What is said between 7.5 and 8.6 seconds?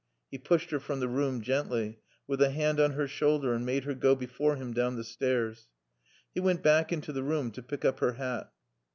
to pick up her hat.